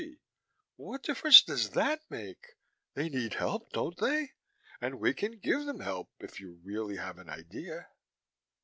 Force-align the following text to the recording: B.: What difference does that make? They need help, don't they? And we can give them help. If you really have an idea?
B.: 0.03 0.19
What 0.77 1.03
difference 1.03 1.43
does 1.43 1.69
that 1.73 2.01
make? 2.09 2.55
They 2.95 3.07
need 3.07 3.35
help, 3.35 3.71
don't 3.71 3.95
they? 3.99 4.31
And 4.81 4.99
we 4.99 5.13
can 5.13 5.37
give 5.37 5.65
them 5.65 5.81
help. 5.81 6.09
If 6.21 6.39
you 6.39 6.59
really 6.63 6.95
have 6.97 7.19
an 7.19 7.29
idea? 7.29 7.87